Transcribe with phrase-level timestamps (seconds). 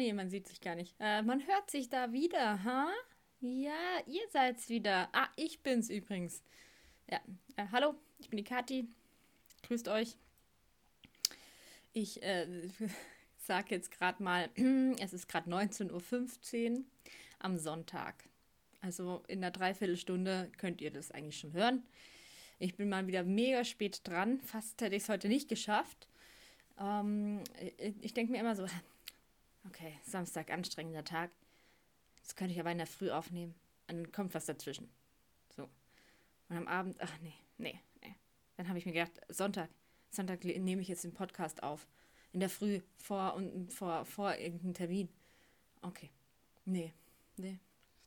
[0.00, 0.94] nee, man sieht sich gar nicht.
[0.98, 2.88] Äh, man hört sich da wieder, ha?
[3.42, 5.10] Ja, ihr seid's wieder.
[5.12, 6.42] Ah, ich bin's übrigens.
[7.10, 7.20] Ja,
[7.56, 8.88] äh, hallo, ich bin die Kathi.
[9.64, 10.16] Grüßt euch.
[11.92, 12.46] Ich äh,
[13.36, 14.48] sage jetzt gerade mal,
[15.00, 16.84] es ist gerade 19.15 Uhr
[17.38, 18.24] am Sonntag.
[18.80, 21.82] Also in einer Dreiviertelstunde könnt ihr das eigentlich schon hören.
[22.58, 24.40] Ich bin mal wieder mega spät dran.
[24.40, 26.08] Fast hätte ich es heute nicht geschafft.
[26.78, 27.44] Ähm,
[28.00, 28.64] ich denke mir immer so,
[29.66, 31.30] okay, Samstag, anstrengender Tag.
[32.22, 33.54] Das könnte ich aber in der Früh aufnehmen.
[33.88, 34.88] Und dann kommt was dazwischen.
[35.54, 35.68] So.
[36.48, 38.14] Und am Abend, ach nee, nee, nee.
[38.56, 39.70] Dann habe ich mir gedacht, Sonntag,
[40.10, 41.86] Sonntag nehme ich jetzt den Podcast auf.
[42.32, 45.08] In der Früh, vor und vor, vor irgendeinem Termin.
[45.82, 46.10] Okay.
[46.64, 46.92] Nee,
[47.36, 47.58] nee.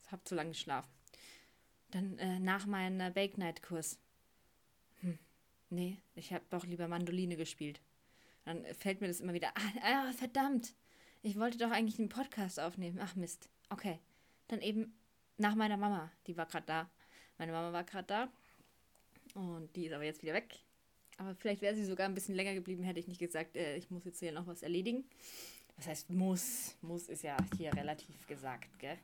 [0.03, 0.89] Ich habe zu lange geschlafen.
[1.91, 3.99] Dann äh, nach meinem Bake Night Kurs.
[5.01, 5.19] Hm,
[5.69, 7.81] nee, ich habe doch lieber Mandoline gespielt.
[8.45, 9.53] Dann fällt mir das immer wieder.
[9.55, 10.73] Ah, ah, verdammt.
[11.25, 12.99] Ich wollte doch eigentlich einen Podcast aufnehmen.
[13.01, 13.47] Ach Mist.
[13.69, 13.97] Okay.
[14.49, 14.93] Dann eben
[15.37, 16.11] nach meiner Mama.
[16.27, 16.89] Die war gerade da.
[17.37, 18.29] Meine Mama war gerade da.
[19.33, 20.59] Und die ist aber jetzt wieder weg.
[21.17, 23.89] Aber vielleicht wäre sie sogar ein bisschen länger geblieben, hätte ich nicht gesagt, äh, ich
[23.89, 25.05] muss jetzt hier noch was erledigen.
[25.77, 26.75] Was heißt muss?
[26.81, 28.97] Muss ist ja hier relativ gesagt, gell?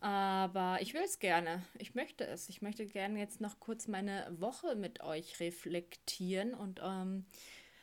[0.00, 1.62] Aber ich will es gerne.
[1.78, 2.48] Ich möchte es.
[2.48, 7.26] Ich möchte gerne jetzt noch kurz meine Woche mit euch reflektieren und ähm,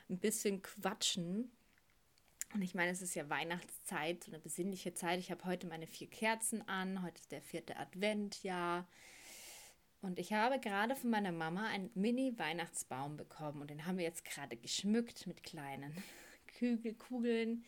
[0.09, 1.52] ein bisschen quatschen.
[2.53, 5.19] Und ich meine, es ist ja Weihnachtszeit, so eine besinnliche Zeit.
[5.19, 7.03] Ich habe heute meine vier Kerzen an.
[7.03, 8.88] Heute ist der vierte Advent, ja.
[10.02, 13.61] Und ich habe gerade von meiner Mama einen Mini-Weihnachtsbaum bekommen.
[13.61, 15.94] Und den haben wir jetzt gerade geschmückt mit kleinen
[16.58, 17.66] Kügelkugeln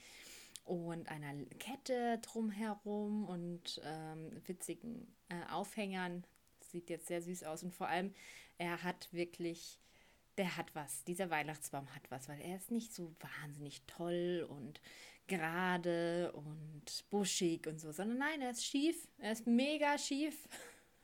[0.63, 6.23] und einer Kette drumherum und ähm, witzigen äh, Aufhängern.
[6.61, 7.61] Sieht jetzt sehr süß aus.
[7.63, 8.13] Und vor allem,
[8.57, 9.77] er hat wirklich
[10.37, 11.03] der hat was.
[11.03, 14.81] Dieser Weihnachtsbaum hat was, weil er ist nicht so wahnsinnig toll und
[15.27, 19.07] gerade und buschig und so, sondern nein, er ist schief.
[19.17, 20.47] Er ist mega schief.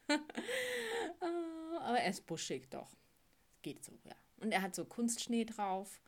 [1.19, 2.95] Ah, aber er ist buschig doch.
[3.63, 4.15] Geht so, ja.
[4.37, 5.99] Und er hat so Kunstschnee drauf.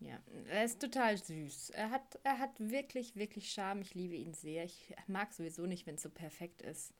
[0.00, 1.70] Ja, er ist total süß.
[1.70, 3.82] Er hat, er hat wirklich, wirklich Charme.
[3.82, 4.64] Ich liebe ihn sehr.
[4.64, 6.94] Ich mag sowieso nicht, wenn es so perfekt ist.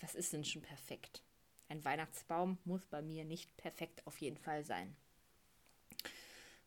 [0.00, 1.22] Was ist denn schon perfekt?
[1.68, 4.94] Ein Weihnachtsbaum muss bei mir nicht perfekt auf jeden Fall sein.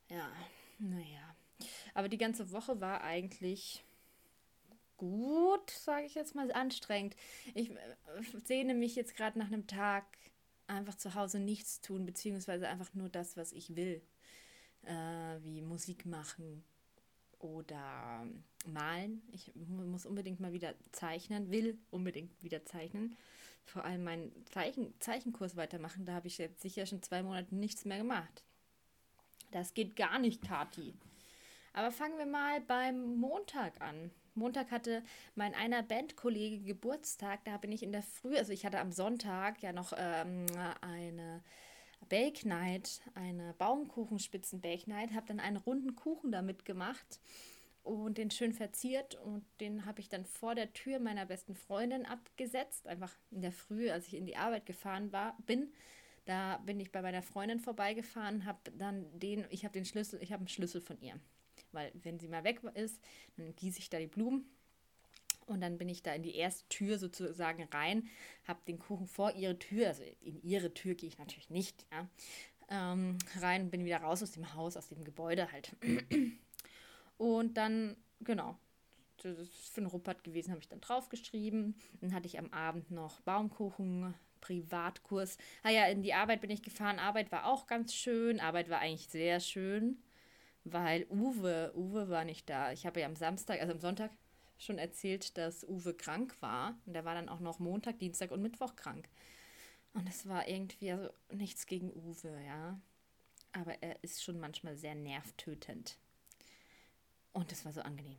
[0.09, 0.31] Ja,
[0.79, 1.35] naja.
[1.93, 3.83] Aber die ganze Woche war eigentlich
[4.97, 7.15] gut, sage ich jetzt mal, anstrengend.
[7.53, 7.75] Ich äh,
[8.43, 10.05] sehne mich jetzt gerade nach einem Tag
[10.67, 14.01] einfach zu Hause nichts tun, beziehungsweise einfach nur das, was ich will.
[14.83, 16.63] Äh, wie Musik machen
[17.39, 18.27] oder
[18.65, 19.21] malen.
[19.31, 23.15] Ich muss unbedingt mal wieder zeichnen, will unbedingt wieder zeichnen
[23.69, 26.05] vor allem meinen Zeichen, Zeichenkurs weitermachen.
[26.05, 28.43] Da habe ich jetzt sicher schon zwei Monate nichts mehr gemacht.
[29.51, 30.93] Das geht gar nicht, Kati.
[31.73, 34.11] Aber fangen wir mal beim Montag an.
[34.35, 35.03] Montag hatte
[35.35, 37.43] mein einer Bandkollege Geburtstag.
[37.45, 40.45] Da bin ich in der Früh, also ich hatte am Sonntag ja noch ähm,
[40.81, 41.43] eine
[42.07, 47.19] Bake Night, eine Baumkuchenspitzen Bake Night, habe dann einen runden Kuchen damit gemacht
[47.89, 52.05] und den schön verziert und den habe ich dann vor der Tür meiner besten Freundin
[52.05, 55.73] abgesetzt, einfach in der Früh, als ich in die Arbeit gefahren war, bin.
[56.25, 60.31] Da bin ich bei meiner Freundin vorbeigefahren, habe dann den, ich habe den Schlüssel, ich
[60.31, 61.19] habe einen Schlüssel von ihr,
[61.71, 63.01] weil wenn sie mal weg ist,
[63.37, 64.45] dann gieße ich da die Blumen
[65.47, 68.07] und dann bin ich da in die erste Tür sozusagen rein,
[68.47, 72.07] habe den Kuchen vor ihre Tür, also in ihre Tür gehe ich natürlich nicht, ja,
[72.69, 75.75] ähm, rein, bin wieder raus aus dem Haus, aus dem Gebäude halt.
[77.19, 78.57] Und dann, genau,
[79.17, 81.75] das ist für den Ruppert gewesen, habe ich dann draufgeschrieben.
[81.99, 85.37] Dann hatte ich am Abend noch Baumkuchen, Privatkurs.
[85.61, 86.97] Ah ja, in die Arbeit bin ich gefahren.
[86.97, 88.39] Arbeit war auch ganz schön.
[88.39, 90.01] Arbeit war eigentlich sehr schön,
[90.63, 92.71] weil Uwe, Uwe war nicht da.
[92.71, 94.11] Ich habe ja am Samstag, also am Sonntag
[94.57, 96.77] schon erzählt, dass Uwe krank war.
[96.85, 99.09] Und der war dann auch noch Montag, Dienstag und Mittwoch krank.
[99.93, 102.79] Und es war irgendwie also nichts gegen Uwe, ja.
[103.51, 105.97] Aber er ist schon manchmal sehr nervtötend.
[107.33, 108.17] Und es war so angenehm.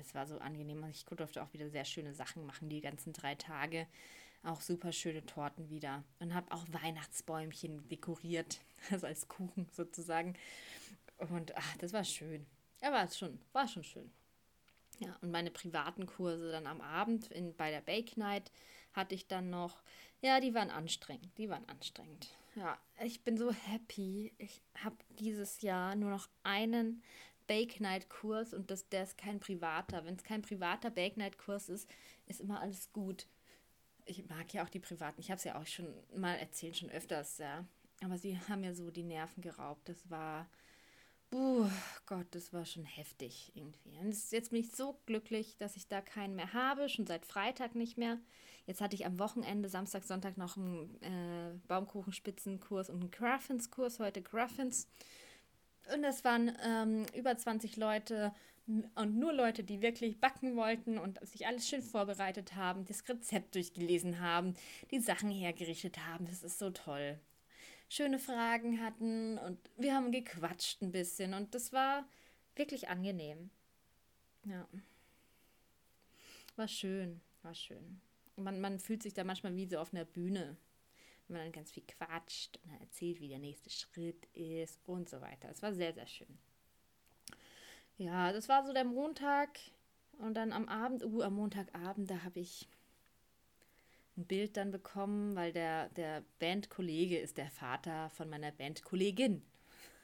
[0.00, 0.84] Es war so angenehm.
[0.90, 3.86] Ich durfte auch wieder sehr schöne Sachen machen, die ganzen drei Tage.
[4.44, 6.04] Auch super schöne Torten wieder.
[6.20, 8.60] Und habe auch Weihnachtsbäumchen dekoriert.
[8.90, 10.34] Also als Kuchen sozusagen.
[11.16, 12.44] Und ach, das war schön.
[12.82, 14.10] Ja, war schon, war schon schön.
[14.98, 18.50] Ja, und meine privaten Kurse dann am Abend in, bei der Bake Night
[18.92, 19.82] hatte ich dann noch.
[20.20, 21.30] Ja, die waren anstrengend.
[21.38, 22.28] Die waren anstrengend.
[22.54, 24.32] Ja, ich bin so happy.
[24.38, 27.02] Ich habe dieses Jahr nur noch einen
[27.46, 30.04] Bake Night Kurs und das, der ist kein privater.
[30.04, 31.88] Wenn es kein privater Bake Night Kurs ist,
[32.26, 33.26] ist immer alles gut.
[34.04, 35.20] Ich mag ja auch die privaten.
[35.20, 37.64] Ich habe es ja auch schon mal erzählt, schon öfters, ja.
[38.02, 39.88] Aber sie haben ja so die Nerven geraubt.
[39.88, 40.48] Das war
[41.32, 41.66] Uh,
[42.04, 43.96] Gott, das war schon heftig irgendwie.
[43.98, 47.74] Und jetzt bin ich so glücklich, dass ich da keinen mehr habe, schon seit Freitag
[47.74, 48.18] nicht mehr.
[48.66, 54.20] Jetzt hatte ich am Wochenende, Samstag, Sonntag noch einen äh, Baumkuchenspitzenkurs und einen Craffins-Kurs, heute
[54.20, 54.88] Craffins.
[55.94, 58.32] Und es waren ähm, über 20 Leute
[58.94, 63.54] und nur Leute, die wirklich backen wollten und sich alles schön vorbereitet haben, das Rezept
[63.54, 64.54] durchgelesen haben,
[64.90, 66.26] die Sachen hergerichtet haben.
[66.26, 67.18] Das ist so toll
[67.92, 72.08] schöne Fragen hatten und wir haben gequatscht ein bisschen und das war
[72.56, 73.50] wirklich angenehm.
[74.44, 74.66] Ja.
[76.56, 78.00] War schön, war schön.
[78.36, 80.56] Man, man fühlt sich da manchmal wie so auf einer Bühne,
[81.28, 85.08] wenn man dann ganz viel quatscht und dann erzählt, wie der nächste Schritt ist und
[85.08, 85.48] so weiter.
[85.50, 86.38] Es war sehr, sehr schön.
[87.98, 89.58] Ja, das war so der Montag
[90.18, 92.68] und dann am Abend, uh, am Montagabend, da habe ich
[94.16, 99.42] ein Bild dann bekommen, weil der, der Bandkollege ist der Vater von meiner Bandkollegin,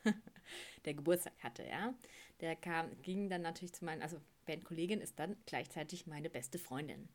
[0.84, 1.94] der Geburtstag hatte, ja.
[2.40, 7.08] Der kam, ging dann natürlich zu meinen, also Bandkollegin ist dann gleichzeitig meine beste Freundin.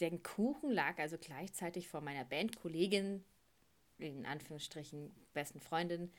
[0.00, 3.24] Der Kuchen lag also gleichzeitig vor meiner Bandkollegin,
[3.98, 6.12] in Anführungsstrichen besten Freundin,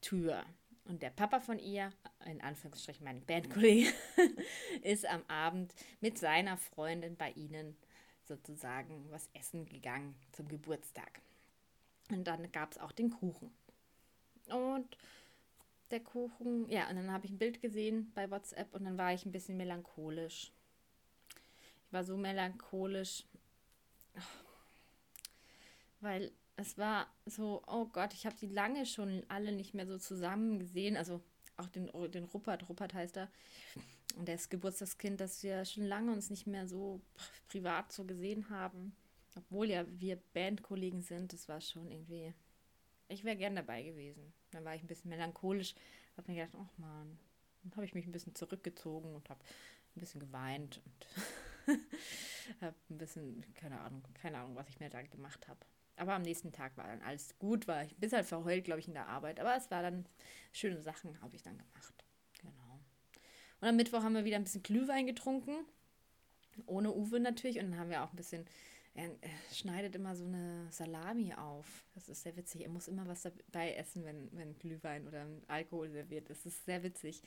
[0.00, 0.44] Tür.
[0.84, 1.92] Und der Papa von ihr,
[2.26, 3.92] in Anführungsstrichen meine Bandkollege,
[4.82, 7.76] ist am Abend mit seiner Freundin bei ihnen
[8.24, 11.20] sozusagen was essen gegangen zum Geburtstag.
[12.10, 13.52] Und dann gab es auch den Kuchen.
[14.48, 14.96] Und
[15.90, 19.12] der Kuchen, ja, und dann habe ich ein Bild gesehen bei WhatsApp und dann war
[19.12, 20.50] ich ein bisschen melancholisch.
[21.92, 23.24] War so melancholisch,
[26.00, 29.98] weil es war so, oh Gott, ich habe sie lange schon alle nicht mehr so
[29.98, 30.96] zusammen gesehen.
[30.96, 31.22] Also
[31.56, 33.28] auch den, den Ruppert, Ruppert heißt er.
[34.16, 37.00] Und der ist Geburtstagskind, das wir schon lange uns nicht mehr so
[37.48, 38.94] privat so gesehen haben.
[39.36, 42.34] Obwohl ja wir Bandkollegen sind, das war schon irgendwie.
[43.08, 44.32] Ich wäre gern dabei gewesen.
[44.50, 45.74] Dann war ich ein bisschen melancholisch,
[46.16, 47.18] habe mir gedacht, ach man,
[47.62, 49.40] dann habe ich mich ein bisschen zurückgezogen und habe
[49.96, 51.06] ein bisschen geweint und
[52.60, 55.60] habe ein bisschen, keine Ahnung, keine Ahnung, was ich mir da gemacht habe.
[55.96, 58.88] Aber am nächsten Tag war dann alles gut, war ich bis halt verheult, glaube ich,
[58.88, 59.38] in der Arbeit.
[59.38, 60.06] Aber es war dann
[60.52, 62.04] schöne Sachen, habe ich dann gemacht.
[62.40, 62.80] Genau.
[63.60, 65.64] Und am Mittwoch haben wir wieder ein bisschen Glühwein getrunken.
[66.66, 67.58] Ohne Uwe natürlich.
[67.58, 68.46] Und dann haben wir auch ein bisschen.
[68.94, 71.84] Er, er, schneidet immer so eine Salami auf.
[71.94, 72.62] Das ist sehr witzig.
[72.62, 76.28] Er muss immer was dabei essen, wenn, wenn Glühwein oder Alkohol serviert.
[76.28, 77.22] Das ist sehr witzig.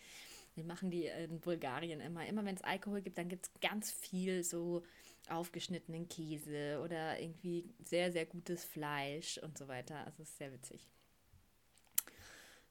[0.56, 2.25] Wir machen die in Bulgarien immer.
[2.25, 4.84] Immer wenn es Alkohol gibt, dann gibt es ganz viel so
[5.30, 9.98] aufgeschnittenen Käse oder irgendwie sehr, sehr gutes Fleisch und so weiter.
[10.06, 10.88] Also es ist sehr witzig.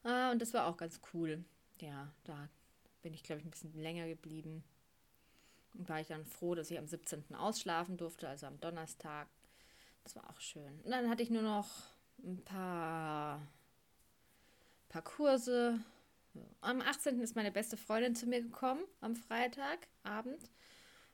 [0.03, 1.43] Ah, und das war auch ganz cool.
[1.81, 2.49] Ja, da
[3.01, 4.63] bin ich, glaube ich, ein bisschen länger geblieben.
[5.73, 7.35] Und war ich dann froh, dass ich am 17.
[7.35, 9.27] ausschlafen durfte, also am Donnerstag.
[10.03, 10.79] Das war auch schön.
[10.83, 11.67] Und dann hatte ich nur noch
[12.23, 13.45] ein paar,
[14.89, 15.79] paar Kurse.
[16.61, 17.19] Am 18.
[17.19, 20.49] ist meine beste Freundin zu mir gekommen, am Freitagabend.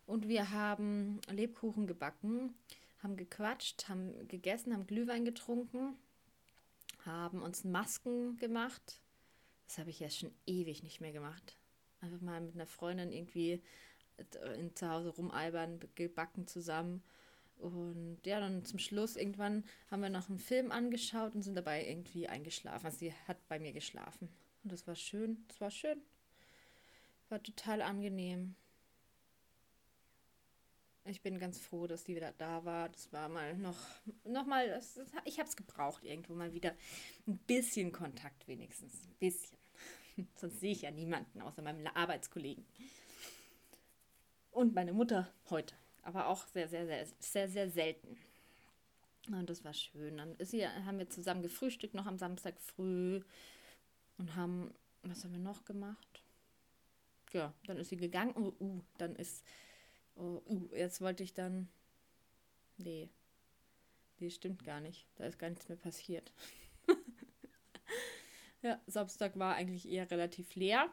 [0.05, 2.55] Und wir haben Lebkuchen gebacken,
[3.03, 5.95] haben gequatscht, haben gegessen, haben Glühwein getrunken,
[7.05, 9.01] haben uns Masken gemacht.
[9.67, 11.55] Das habe ich ja schon ewig nicht mehr gemacht.
[12.01, 13.61] Einfach mal mit einer Freundin irgendwie
[14.57, 17.03] in, zu Hause rumalbern, gebacken zusammen.
[17.57, 21.87] Und ja, dann zum Schluss irgendwann haben wir noch einen Film angeschaut und sind dabei
[21.87, 22.85] irgendwie eingeschlafen.
[22.85, 24.29] Also sie hat bei mir geschlafen.
[24.63, 25.43] Und das war schön.
[25.47, 26.01] Das war schön.
[27.29, 28.55] War total angenehm.
[31.05, 32.89] Ich bin ganz froh, dass die wieder da war.
[32.89, 33.77] Das war mal noch,
[34.23, 34.79] noch mal,
[35.25, 36.75] ich habe es gebraucht, irgendwo mal wieder
[37.27, 38.93] ein bisschen Kontakt wenigstens.
[39.07, 39.57] Ein bisschen.
[40.35, 42.65] Sonst sehe ich ja niemanden außer meinem Arbeitskollegen.
[44.51, 45.73] Und meine Mutter heute.
[46.03, 48.17] Aber auch sehr, sehr, sehr, sehr, sehr selten.
[49.27, 50.17] Und das war schön.
[50.17, 53.21] Dann ist sie, haben wir zusammen gefrühstückt, noch am Samstag früh.
[54.21, 56.23] Und haben, was haben wir noch gemacht?
[57.33, 58.35] Ja, dann ist sie gegangen.
[58.35, 59.43] Oh, uh, dann ist
[60.15, 61.67] Oh, uh, jetzt wollte ich dann.
[62.77, 63.09] Nee.
[64.19, 65.07] Nee, stimmt gar nicht.
[65.15, 66.31] Da ist gar nichts mehr passiert.
[68.61, 70.91] ja, Samstag war eigentlich eher relativ leer.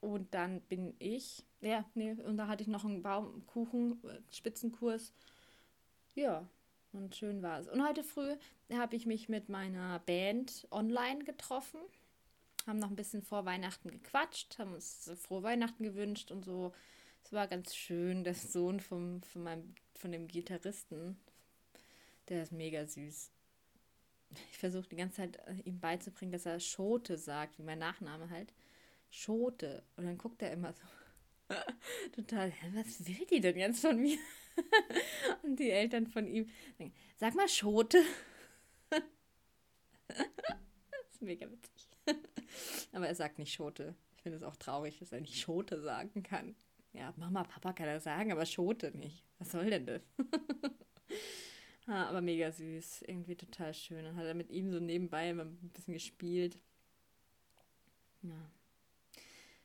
[0.00, 1.44] Und dann bin ich.
[1.60, 5.12] Ja, nee, und da hatte ich noch einen Baumkuchen-Spitzenkurs.
[6.14, 6.48] Äh, ja,
[6.92, 7.68] und schön war es.
[7.68, 8.36] Und heute früh
[8.72, 11.80] habe ich mich mit meiner Band online getroffen.
[12.66, 16.72] Haben noch ein bisschen vor Weihnachten gequatscht, haben uns frohe Weihnachten gewünscht und so
[17.26, 21.18] es war ganz schön, der Sohn vom, von, meinem, von dem Gitarristen.
[22.28, 23.32] Der ist mega süß.
[24.52, 28.30] Ich versuche die ganze Zeit äh, ihm beizubringen, dass er Schote sagt, wie mein Nachname
[28.30, 28.54] halt.
[29.10, 29.82] Schote.
[29.96, 30.84] Und dann guckt er immer so
[32.12, 34.18] total, was will die denn jetzt von mir?
[35.42, 38.04] Und die Eltern von ihm sagen, sag mal Schote.
[38.90, 39.00] das
[41.10, 41.75] ist mega witzig.
[42.92, 43.94] Aber er sagt nicht Schote.
[44.16, 46.56] Ich finde es auch traurig, dass er nicht Schote sagen kann.
[46.92, 49.22] Ja, Mama, Papa kann er sagen, aber Schote nicht.
[49.38, 50.00] Was soll denn das?
[51.86, 53.02] ah, aber mega süß.
[53.02, 54.02] Irgendwie total schön.
[54.02, 56.58] Dann hat er mit ihm so nebenbei immer ein bisschen gespielt.
[58.22, 58.50] Ja.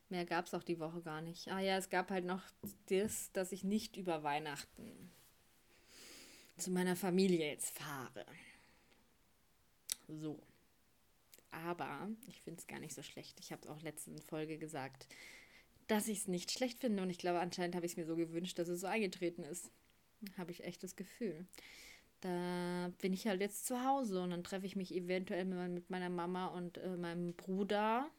[0.09, 1.47] Mehr gab es auch die Woche gar nicht.
[1.47, 2.43] Ah ja, es gab halt noch
[2.87, 5.09] das, dass ich nicht über Weihnachten
[6.57, 8.25] zu meiner Familie jetzt fahre.
[10.09, 10.37] So.
[11.51, 13.39] Aber ich finde es gar nicht so schlecht.
[13.39, 15.07] Ich habe es auch letzten Folge gesagt,
[15.87, 17.03] dass ich es nicht schlecht finde.
[17.03, 19.69] Und ich glaube, anscheinend habe ich es mir so gewünscht, dass es so eingetreten ist.
[20.37, 21.45] Habe ich echt das Gefühl.
[22.21, 26.09] Da bin ich halt jetzt zu Hause und dann treffe ich mich eventuell mit meiner
[26.09, 28.09] Mama und äh, meinem Bruder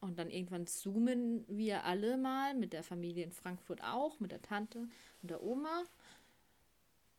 [0.00, 4.42] und dann irgendwann zoomen wir alle mal mit der Familie in Frankfurt auch, mit der
[4.42, 4.80] Tante
[5.22, 5.84] und der Oma.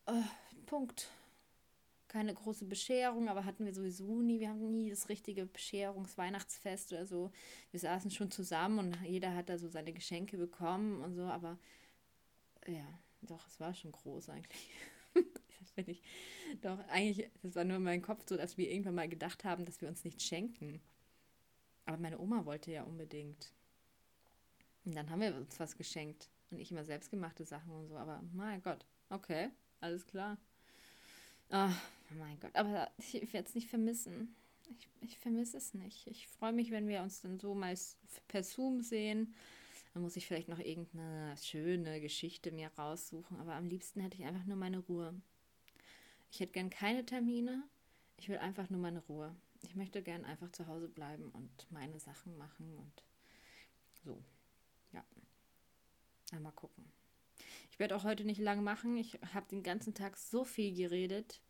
[0.06, 0.22] Äh,
[0.66, 1.10] Punkt.
[2.16, 4.40] Keine große Bescherung, aber hatten wir sowieso nie.
[4.40, 7.30] Wir haben nie das richtige Bescherungsweihnachtsfest oder so.
[7.72, 11.60] Wir saßen schon zusammen und jeder hat da so seine Geschenke bekommen und so, aber
[12.68, 12.88] ja,
[13.22, 14.70] doch, es war schon groß eigentlich.
[15.60, 16.02] das finde ich.
[16.62, 19.66] Doch, eigentlich, das war nur in meinem Kopf so, dass wir irgendwann mal gedacht haben,
[19.66, 20.80] dass wir uns nicht schenken.
[21.86, 23.52] Aber meine Oma wollte ja unbedingt.
[24.86, 26.30] Und dann haben wir uns was geschenkt.
[26.50, 27.98] Und ich immer selbstgemachte Sachen und so.
[27.98, 29.50] Aber mein Gott, okay,
[29.82, 30.38] alles klar.
[31.52, 31.70] Oh,
[32.18, 34.36] mein Gott, aber ich werde es nicht vermissen.
[34.70, 36.08] Ich, ich vermisse es nicht.
[36.08, 37.76] Ich freue mich, wenn wir uns dann so mal
[38.28, 39.34] per Zoom sehen.
[39.94, 43.40] Dann muss ich vielleicht noch irgendeine schöne Geschichte mir raussuchen.
[43.40, 45.14] Aber am liebsten hätte ich einfach nur meine Ruhe.
[46.32, 47.64] Ich hätte gern keine Termine.
[48.18, 49.36] Ich will einfach nur meine Ruhe
[49.66, 53.04] ich möchte gern einfach zu Hause bleiben und meine Sachen machen und
[54.04, 54.24] so.
[54.94, 55.04] Ja.
[56.40, 56.86] Mal gucken.
[57.76, 58.96] Ich werde auch heute nicht lang machen.
[58.96, 61.42] Ich habe den ganzen Tag so viel geredet,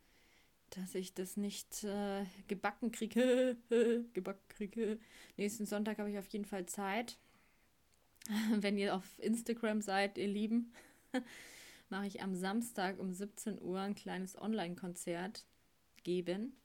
[0.70, 3.56] dass ich das nicht äh, gebacken kriege.
[4.12, 4.98] gebacken kriege.
[5.36, 7.16] Nächsten Sonntag habe ich auf jeden Fall Zeit.
[8.56, 10.72] Wenn ihr auf Instagram seid, ihr Lieben,
[11.90, 15.46] mache ich am Samstag um 17 Uhr ein kleines Online-Konzert
[16.02, 16.56] geben.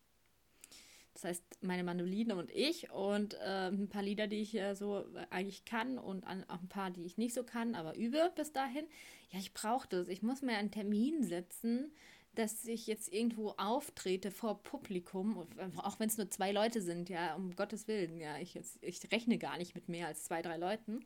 [1.13, 5.05] Das heißt, meine Mandoline und ich und äh, ein paar Lieder, die ich äh, so
[5.29, 8.53] eigentlich kann und an, auch ein paar, die ich nicht so kann, aber übe bis
[8.53, 8.85] dahin.
[9.31, 10.07] Ja, ich brauche das.
[10.07, 11.91] Ich muss mir einen Termin setzen,
[12.35, 15.45] dass ich jetzt irgendwo auftrete vor Publikum,
[15.77, 18.21] auch wenn es nur zwei Leute sind, ja, um Gottes Willen.
[18.21, 21.05] Ja, ich, jetzt, ich rechne gar nicht mit mehr als zwei, drei Leuten.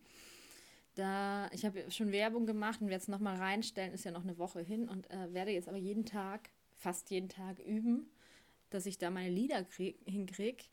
[0.94, 4.38] Da, ich habe schon Werbung gemacht und werde es nochmal reinstellen, ist ja noch eine
[4.38, 8.08] Woche hin und äh, werde jetzt aber jeden Tag, fast jeden Tag üben
[8.76, 9.66] dass ich da meine Lieder
[10.06, 10.64] hinkriege.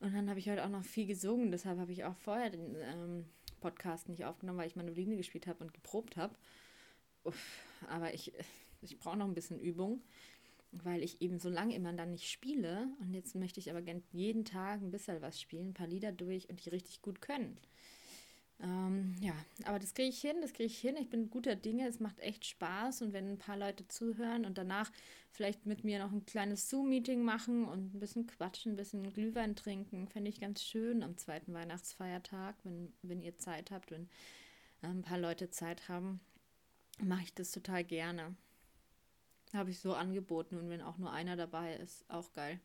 [0.00, 2.76] Und dann habe ich heute auch noch viel gesungen, deshalb habe ich auch vorher den
[2.76, 3.24] ähm,
[3.60, 6.34] Podcast nicht aufgenommen, weil ich Mandoline gespielt habe und geprobt habe.
[7.88, 8.32] Aber ich,
[8.82, 10.02] ich brauche noch ein bisschen Übung,
[10.72, 12.88] weil ich eben so lange immer dann nicht spiele.
[13.00, 16.48] Und jetzt möchte ich aber jeden Tag ein bisschen was spielen, ein paar Lieder durch
[16.48, 17.58] und die richtig gut können.
[18.58, 19.34] Ähm, ja,
[19.64, 20.96] aber das kriege ich hin, das kriege ich hin.
[20.96, 24.56] Ich bin guter Dinge, es macht echt Spaß und wenn ein paar Leute zuhören und
[24.56, 24.90] danach
[25.30, 29.56] vielleicht mit mir noch ein kleines Zoom-Meeting machen und ein bisschen quatschen, ein bisschen Glühwein
[29.56, 34.08] trinken, fände ich ganz schön am zweiten Weihnachtsfeiertag, wenn, wenn ihr Zeit habt, wenn
[34.82, 36.20] äh, ein paar Leute Zeit haben,
[37.02, 38.34] mache ich das total gerne.
[39.52, 42.58] Habe ich so angeboten und wenn auch nur einer dabei ist, auch geil.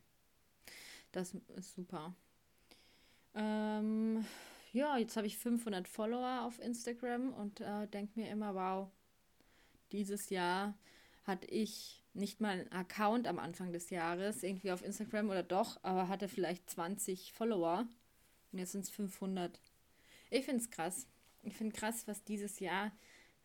[1.12, 2.14] Das ist super.
[3.34, 4.24] Ähm,
[4.72, 8.90] ja, jetzt habe ich 500 Follower auf Instagram und äh, denke mir immer, wow,
[9.92, 10.76] dieses Jahr
[11.24, 15.78] hatte ich nicht mal einen Account am Anfang des Jahres, irgendwie auf Instagram oder doch,
[15.82, 17.86] aber hatte vielleicht 20 Follower
[18.52, 19.60] und jetzt sind es 500.
[20.30, 21.06] Ich finde es krass.
[21.42, 22.92] Ich finde krass, was dieses Jahr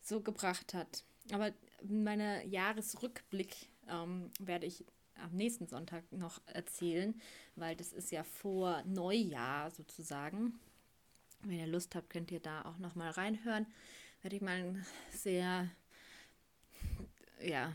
[0.00, 1.04] so gebracht hat.
[1.32, 7.20] Aber meine Jahresrückblick ähm, werde ich am nächsten Sonntag noch erzählen,
[7.56, 10.58] weil das ist ja vor Neujahr sozusagen.
[11.42, 13.66] Wenn ihr Lust habt, könnt ihr da auch noch mal reinhören.
[14.22, 15.70] Werde ich mal einen sehr,
[17.40, 17.72] ja,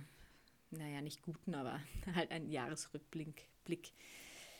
[0.71, 1.79] naja, nicht guten, aber
[2.15, 3.91] halt einen Jahresrückblick Blick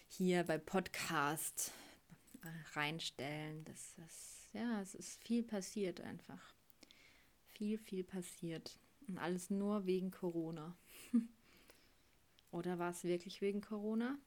[0.08, 1.72] hier bei Podcast
[2.42, 3.66] äh, reinstellen.
[3.66, 6.54] Das ist, ja, es ist viel passiert einfach.
[7.48, 8.78] Viel, viel passiert.
[9.08, 10.76] Und alles nur wegen Corona.
[12.52, 14.18] Oder war es wirklich wegen Corona?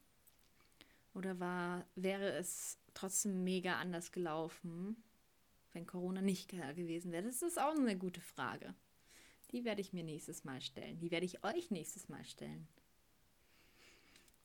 [1.13, 5.03] Oder war, wäre es trotzdem mega anders gelaufen,
[5.73, 7.23] wenn Corona nicht gewesen wäre?
[7.23, 8.73] Das ist auch eine gute Frage.
[9.51, 10.99] Die werde ich mir nächstes Mal stellen.
[10.99, 12.67] Die werde ich euch nächstes Mal stellen.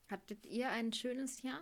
[0.07, 1.61] Hattet ihr ein schönes Jahr?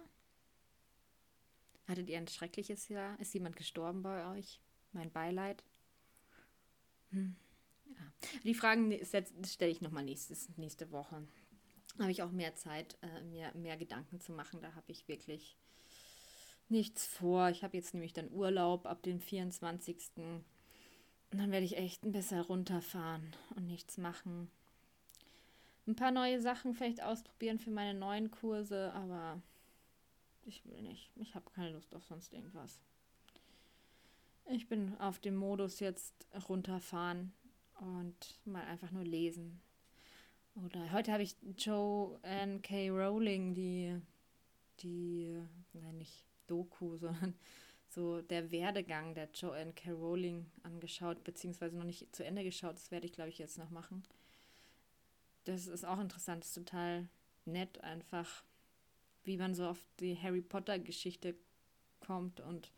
[1.88, 3.20] Hattet ihr ein schreckliches Jahr?
[3.20, 4.60] Ist jemand gestorben bei euch?
[4.92, 5.64] Mein Beileid.
[7.12, 7.36] Hm.
[7.86, 8.14] Ja.
[8.44, 8.98] Die Fragen
[9.46, 11.28] stelle ich nochmal nächste Woche.
[12.00, 14.62] Habe ich auch mehr Zeit, äh, mir mehr Gedanken zu machen.
[14.62, 15.58] Da habe ich wirklich
[16.72, 17.50] nichts vor.
[17.50, 19.98] Ich habe jetzt nämlich dann Urlaub ab dem 24.
[20.18, 20.44] Und
[21.32, 24.50] dann werde ich echt ein bisschen runterfahren und nichts machen.
[25.88, 29.42] Ein paar neue Sachen vielleicht ausprobieren für meine neuen Kurse, aber
[30.46, 31.12] ich will nicht.
[31.16, 32.80] Ich habe keine Lust auf sonst irgendwas.
[34.50, 36.14] Ich bin auf dem Modus jetzt
[36.50, 37.32] runterfahren
[37.80, 39.62] und mal einfach nur lesen.
[40.56, 42.20] Oder heute habe ich Joe
[42.62, 42.90] K.
[42.90, 43.98] Rowling, die,
[44.82, 45.42] die,
[45.74, 47.34] nein, nicht Doku, sondern
[47.88, 49.92] so der Werdegang der Joanne K.
[49.92, 52.76] Rowling angeschaut, beziehungsweise noch nicht zu Ende geschaut.
[52.76, 54.04] Das werde ich, glaube ich, jetzt noch machen.
[55.46, 57.08] Das ist auch interessant, ist total
[57.46, 58.44] nett, einfach,
[59.24, 61.36] wie man so auf die Harry Potter-Geschichte
[62.00, 62.72] kommt und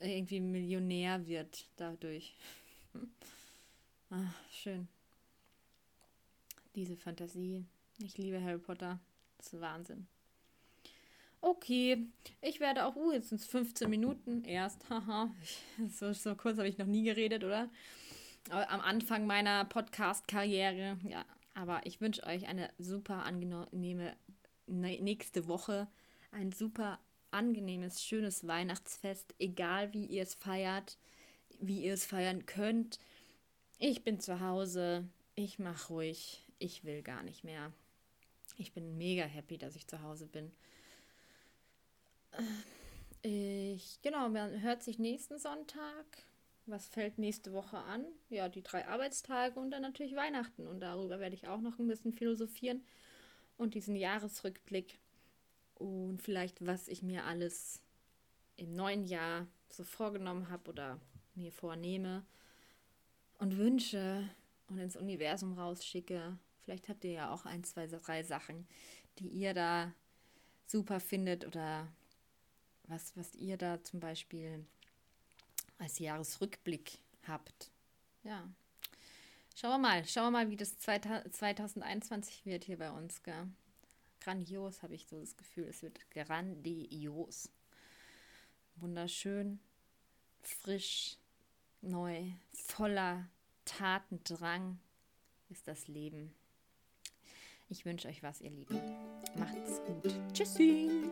[0.00, 2.34] irgendwie Millionär wird dadurch.
[4.10, 4.88] Ach, schön.
[6.74, 7.64] Diese Fantasie.
[7.98, 8.98] Ich liebe Harry Potter.
[9.38, 10.06] Das ist Wahnsinn.
[11.46, 12.06] Okay,
[12.40, 15.30] ich werde auch, uh, jetzt sind es 15 Minuten erst, haha.
[15.90, 17.68] So, so kurz habe ich noch nie geredet, oder?
[18.48, 21.26] Am Anfang meiner Podcast-Karriere, ja.
[21.52, 24.16] Aber ich wünsche euch eine super angenehme
[24.66, 25.86] nächste Woche,
[26.32, 26.98] ein super
[27.30, 30.96] angenehmes, schönes Weihnachtsfest, egal wie ihr es feiert,
[31.60, 32.98] wie ihr es feiern könnt.
[33.78, 37.70] Ich bin zu Hause, ich mache ruhig, ich will gar nicht mehr.
[38.56, 40.50] Ich bin mega happy, dass ich zu Hause bin.
[43.22, 46.04] Ich, genau, man hört sich nächsten Sonntag.
[46.66, 48.04] Was fällt nächste Woche an?
[48.30, 50.66] Ja, die drei Arbeitstage und dann natürlich Weihnachten.
[50.66, 52.84] Und darüber werde ich auch noch ein bisschen philosophieren
[53.56, 54.98] und diesen Jahresrückblick
[55.74, 57.80] und vielleicht, was ich mir alles
[58.56, 61.00] im neuen Jahr so vorgenommen habe oder
[61.34, 62.24] mir vornehme
[63.38, 64.28] und wünsche
[64.68, 66.38] und ins Universum rausschicke.
[66.62, 68.66] Vielleicht habt ihr ja auch ein, zwei, drei Sachen,
[69.18, 69.92] die ihr da
[70.66, 71.88] super findet oder
[72.88, 74.64] was, was ihr da zum Beispiel
[75.78, 77.70] als Jahresrückblick habt.
[78.22, 78.48] Ja.
[79.54, 83.22] Schauen wir mal, schauen wir mal, wie das 2021 wird hier bei uns.
[83.22, 83.48] Gell?
[84.20, 87.50] Grandios habe ich so das Gefühl, es wird grandios.
[88.76, 89.60] Wunderschön,
[90.42, 91.18] frisch,
[91.82, 93.28] neu, voller
[93.64, 94.78] Tatendrang
[95.50, 96.34] ist das Leben.
[97.68, 98.80] Ich wünsche euch was, ihr Lieben.
[99.36, 100.14] Macht's gut.
[100.32, 101.10] Tschüssi.